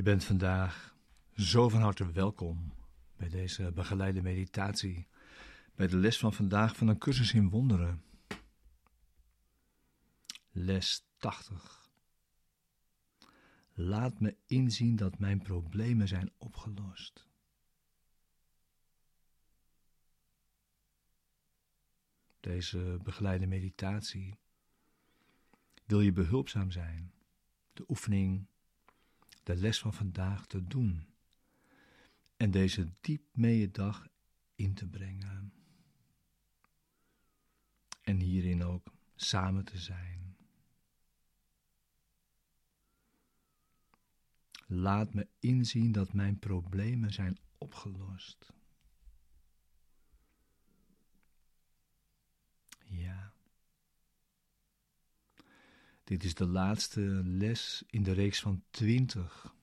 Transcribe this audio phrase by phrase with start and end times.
[0.00, 0.96] Je bent vandaag
[1.34, 2.72] zo van harte welkom
[3.16, 5.06] bij deze begeleide meditatie,
[5.74, 8.02] bij de les van vandaag van een cursus in wonderen.
[10.50, 11.90] Les 80.
[13.72, 17.28] Laat me inzien dat mijn problemen zijn opgelost.
[22.40, 24.38] Deze begeleide meditatie
[25.86, 27.12] wil je behulpzaam zijn.
[27.72, 28.48] De oefening
[29.50, 31.06] de les van vandaag te doen
[32.36, 34.08] en deze diep mee dag
[34.54, 35.52] in te brengen.
[38.02, 40.36] En hierin ook samen te zijn.
[44.66, 48.52] Laat me inzien dat mijn problemen zijn opgelost.
[52.84, 53.32] Ja.
[56.10, 59.54] Dit is de laatste les in de reeks van twintig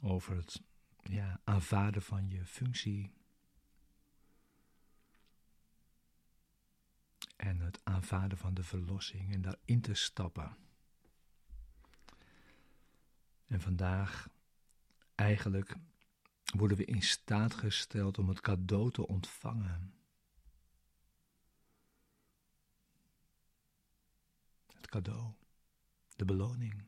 [0.00, 0.62] over het
[1.02, 3.12] ja, aanvaarden van je functie
[7.36, 10.56] en het aanvaarden van de verlossing en daarin te stappen.
[13.46, 14.28] En vandaag
[15.14, 15.74] eigenlijk
[16.56, 19.94] worden we in staat gesteld om het cadeau te ontvangen.
[24.86, 25.34] Cadeau,
[26.16, 26.84] de beloning.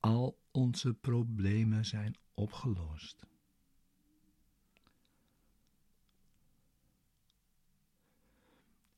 [0.00, 3.26] Al onze problemen zijn opgelost.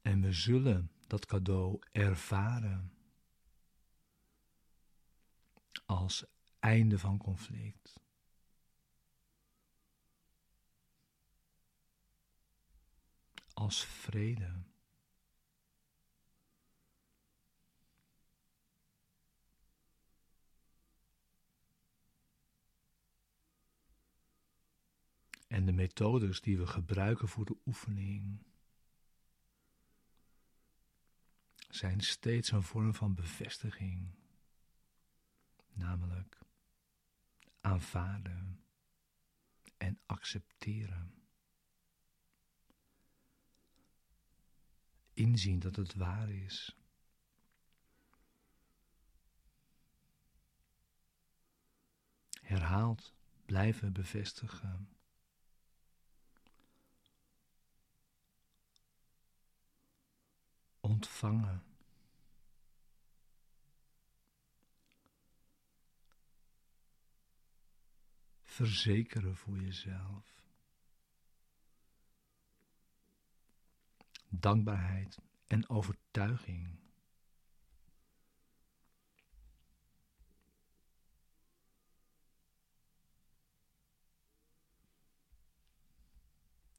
[0.02, 2.92] En we zullen dat cadeau ervaren
[5.86, 6.24] als
[6.58, 8.00] einde van conflict.
[13.52, 14.65] Als vrede.
[25.46, 28.46] En de methodes die we gebruiken voor de oefening
[31.68, 34.14] zijn steeds een vorm van bevestiging,
[35.72, 36.38] namelijk
[37.60, 38.64] aanvaarden
[39.76, 41.14] en accepteren.
[45.14, 46.76] Inzien dat het waar is.
[52.40, 53.14] Herhaald
[53.44, 54.95] blijven bevestigen.
[60.96, 61.62] Ontvangen.
[68.42, 70.44] Verzekeren voor jezelf.
[74.28, 76.78] Dankbaarheid en overtuiging.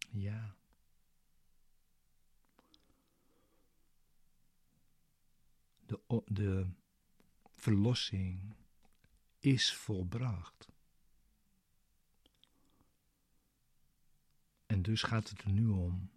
[0.09, 0.56] Ja.
[6.25, 6.67] De,
[7.55, 8.55] verlossing
[9.39, 10.71] is volbracht.
[14.65, 16.09] En dus gaat het er nu om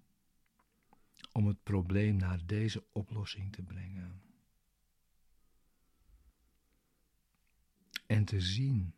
[1.32, 4.22] om het probleem naar deze oplossing te brengen.
[8.06, 8.94] En te zien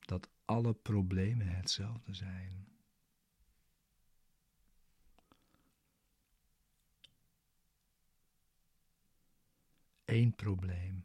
[0.00, 2.68] dat alle problemen hetzelfde zijn.
[10.08, 11.04] Één probleem,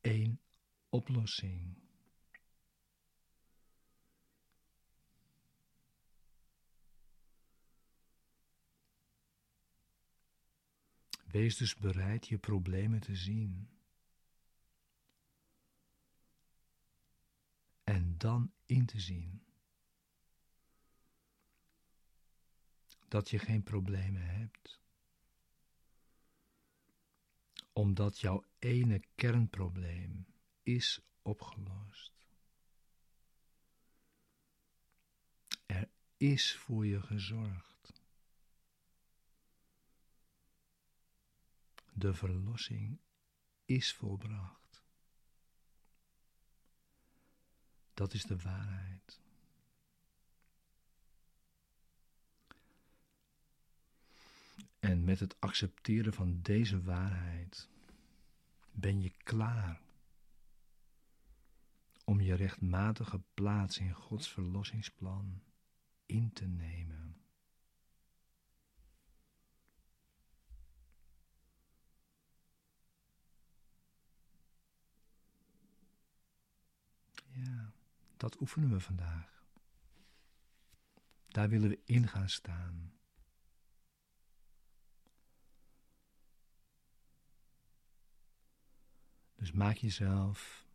[0.00, 0.40] één
[0.88, 1.78] oplossing.
[11.24, 13.70] Wees dus bereid je problemen te zien.
[17.84, 19.42] En dan in te zien
[23.08, 24.80] dat je geen problemen hebt.
[27.72, 30.26] Omdat jouw ene kernprobleem
[30.62, 32.26] is opgelost.
[35.66, 38.02] Er is voor je gezorgd.
[41.92, 43.00] De verlossing
[43.64, 44.84] is volbracht.
[47.94, 49.20] Dat is de waarheid.
[54.80, 57.68] En met het accepteren van deze waarheid
[58.72, 59.80] ben je klaar
[62.04, 65.42] om je rechtmatige plaats in Gods verlossingsplan
[66.06, 67.16] in te nemen.
[77.32, 77.72] Ja,
[78.16, 79.44] dat oefenen we vandaag.
[81.28, 82.99] Daar willen we in gaan staan.
[89.40, 90.66] Dus maak jezelf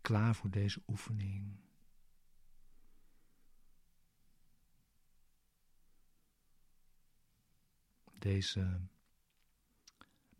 [0.00, 1.56] klaar voor deze oefening.
[8.18, 8.80] Deze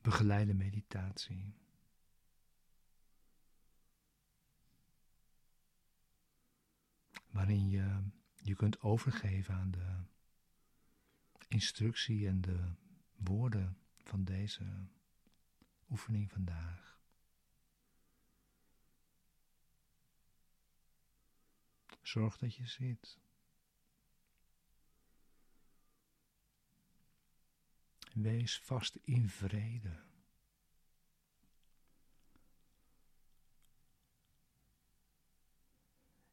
[0.01, 1.55] begeleide meditatie.
[7.31, 8.03] Waarin je
[8.37, 10.05] je kunt overgeven aan de
[11.49, 12.73] instructie en de
[13.17, 14.89] woorden van deze
[15.91, 16.92] oefening vandaag.
[22.03, 23.19] Zorg dat je zit.
[28.13, 30.03] Wees vast in vrede.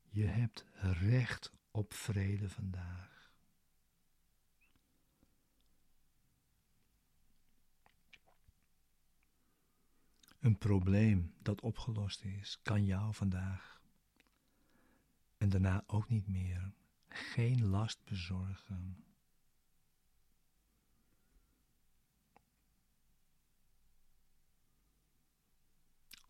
[0.10, 3.32] Je hebt recht op vrede vandaag.
[10.40, 13.79] Een probleem dat opgelost is, kan jou vandaag
[15.40, 16.74] en daarna ook niet meer
[17.08, 19.04] geen last bezorgen.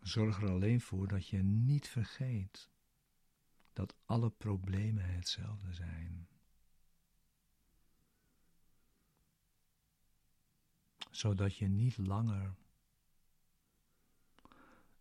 [0.02, 2.70] Zorg er alleen voor dat je niet vergeet
[3.74, 6.28] dat alle problemen hetzelfde zijn.
[11.12, 12.56] Zodat je niet langer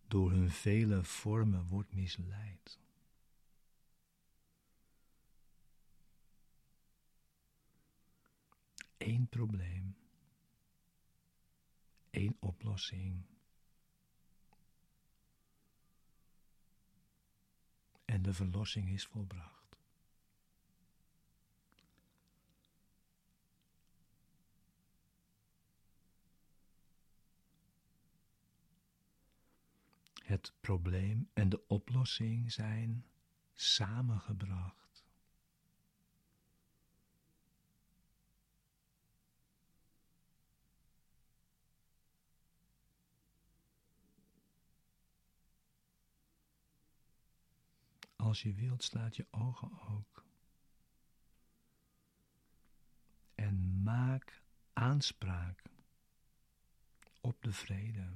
[0.06, 2.78] door hun vele vormen wordt misleid.
[9.08, 9.96] Eén probleem,
[12.10, 13.24] één oplossing.
[18.08, 19.76] en de verlossing is volbracht.
[30.24, 33.04] Het probleem en de oplossing zijn
[33.54, 34.87] samengebracht.
[48.28, 50.24] Als je wilt, slaat je ogen ook.
[53.34, 54.42] En maak
[54.72, 55.62] aanspraak
[57.20, 58.12] op de vrede.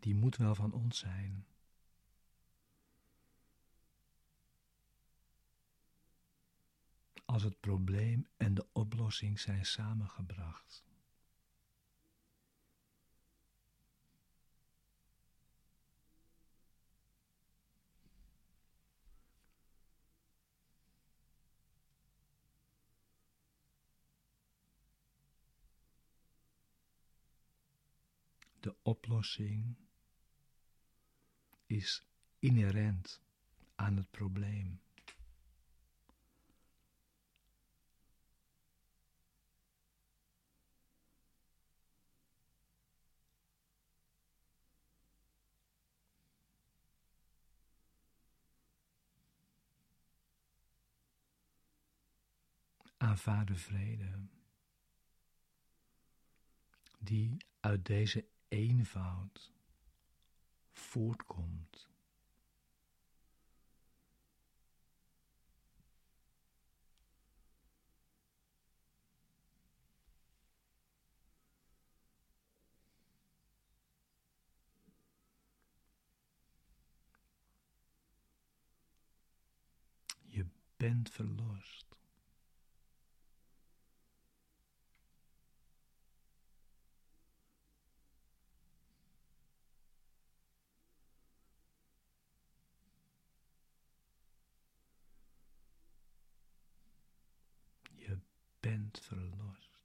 [0.00, 1.46] Die moet wel van ons zijn.
[7.38, 10.84] Als het probleem en de oplossing zijn samengebracht.
[28.60, 29.76] De oplossing
[31.66, 32.06] is
[32.38, 33.20] inherent
[33.74, 34.80] aan het probleem.
[52.98, 54.26] Aanvaar de vrede
[56.98, 59.52] die uit deze eenvoud
[60.72, 61.88] voortkomt.
[80.22, 81.97] Je bent verlost.
[98.60, 99.78] Bent verlost.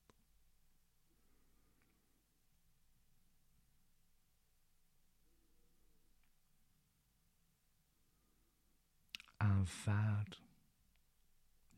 [9.38, 10.42] Aanvaard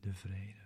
[0.00, 0.64] de vrede.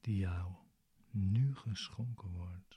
[0.00, 0.54] Die jou
[1.10, 2.71] nu geschonken wordt.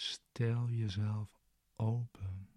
[0.00, 1.40] Stel jezelf
[1.76, 2.48] open.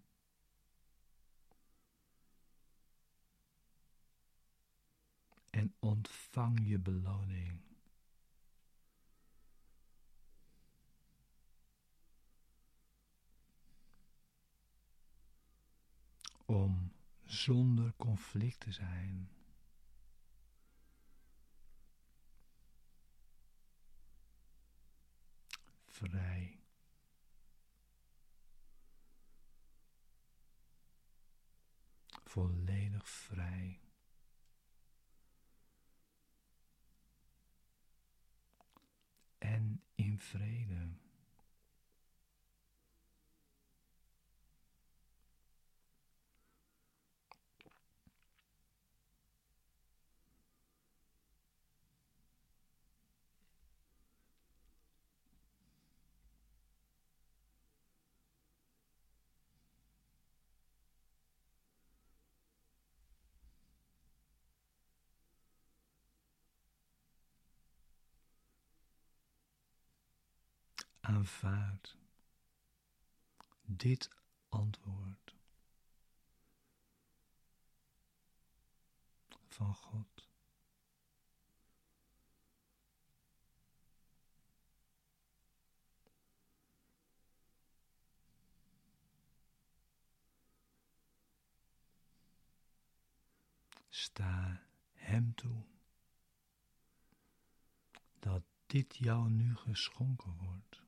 [5.50, 7.60] En ontvang je beloning.
[16.44, 16.92] Om
[17.24, 19.30] zonder conflict te zijn.
[25.86, 26.63] Vrij.
[32.34, 33.80] Volledig vrij.
[39.38, 40.83] En in vrede.
[71.04, 71.96] Aanvaard
[73.64, 74.10] dit
[74.48, 75.34] antwoord
[79.48, 80.28] van God.
[93.88, 95.64] Sta Hem toe
[98.18, 100.83] dat dit jou nu geschonken wordt.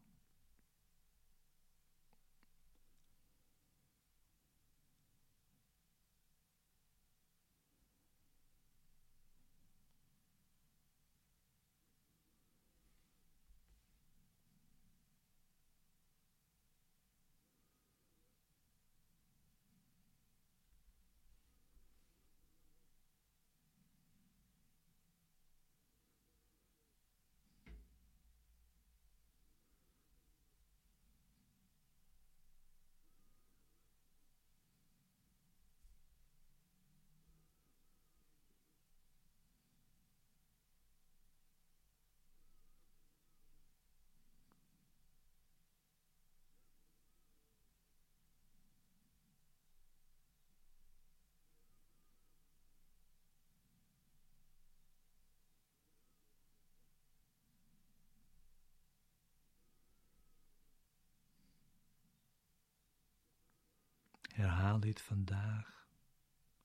[64.77, 65.89] Herhaal dit vandaag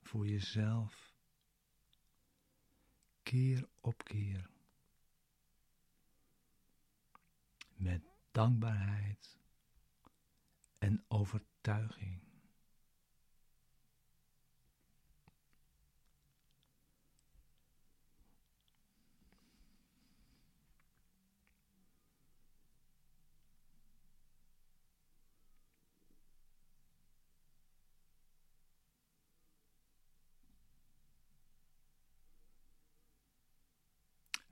[0.02, 1.14] voor jezelf,
[3.24, 4.50] keer op keer,
[7.76, 8.02] met
[8.32, 9.38] dankbaarheid
[10.80, 12.31] en overtuiging.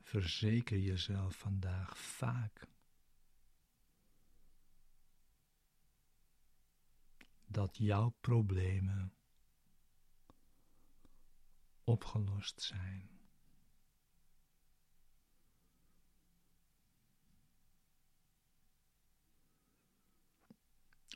[0.10, 2.68] Verzeker jezelf vandaag vaak.
[7.46, 9.14] Dat jouw problemen
[11.84, 13.10] opgelost zijn.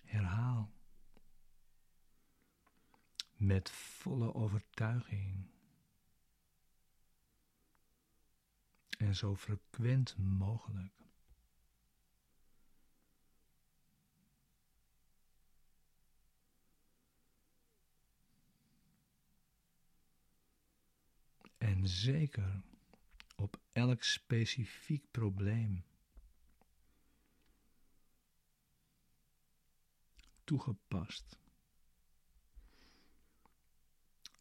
[0.03, 0.73] Herhaal.
[3.35, 5.52] Met volle overtuiging
[9.03, 10.93] en zo frequent mogelijk.
[21.57, 22.63] En zeker
[23.35, 25.83] op elk specifiek probleem
[30.43, 31.39] toegepast.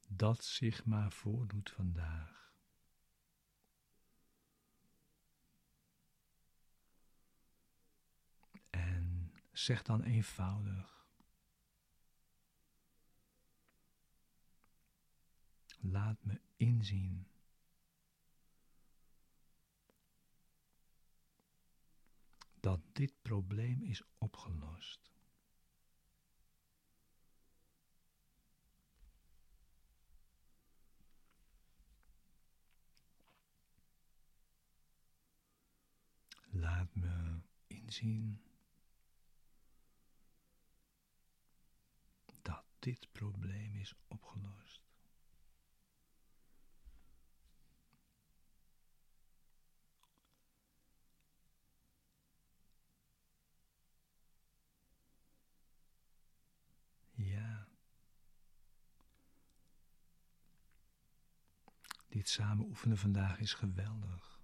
[0.09, 2.41] Dat zich maar voordoet vandaag.
[9.52, 11.06] Zeg dan eenvoudig.
[15.80, 17.26] Laat me inzien.
[22.61, 25.11] Dat dit probleem is opgelost.
[36.50, 38.51] Laat me inzien
[42.83, 44.83] dit probleem is opgelost.
[57.15, 57.69] Ja.
[62.09, 64.41] Dit samen oefenen vandaag is geweldig.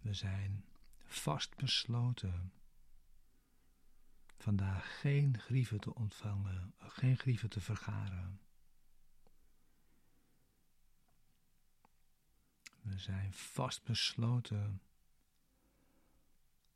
[0.00, 0.64] We zijn
[1.04, 2.52] vastbesloten
[4.42, 8.40] vandaag geen grieven te ontvangen, geen grieven te vergaren.
[12.80, 14.82] We zijn vastbesloten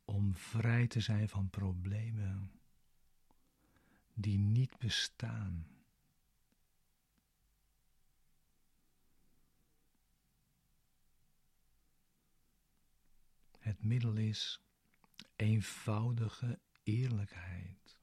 [0.05, 2.51] om vrij te zijn van problemen
[4.13, 5.67] die niet bestaan.
[13.59, 14.61] Het middel is
[15.35, 17.99] eenvoudige eerlijkheid.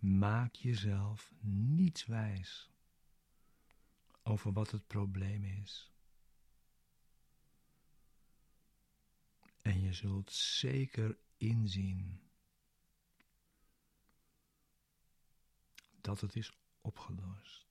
[0.00, 2.70] Maak jezelf niets wijs
[4.22, 5.90] over wat het probleem is.
[9.62, 12.20] En je zult zeker inzien
[16.00, 17.65] dat het is opgelost.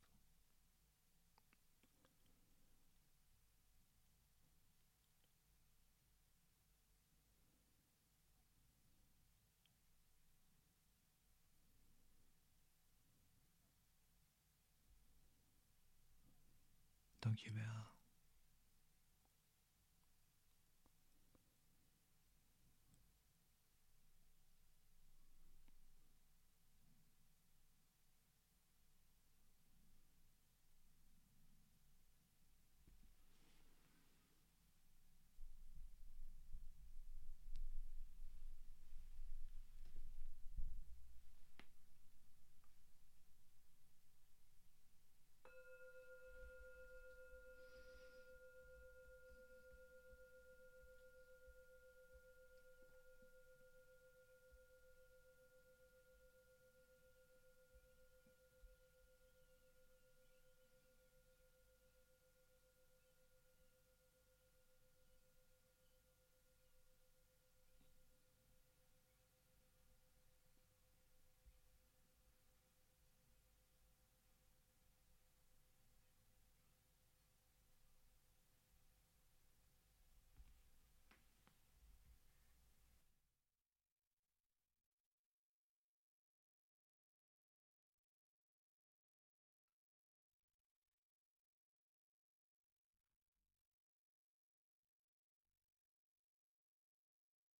[17.35, 17.94] 정규면